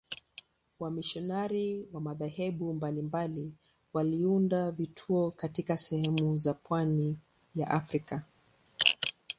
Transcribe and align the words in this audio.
Wamisionari 0.79 1.87
wa 1.93 2.01
madhehebu 2.01 2.73
mbalimbali 2.73 3.53
waliunda 3.93 4.71
vituo 4.71 5.31
katika 5.31 5.77
sehemu 5.77 6.37
za 6.37 6.53
pwani 6.53 7.17
ya 7.55 7.71
Afrika. 7.71 8.23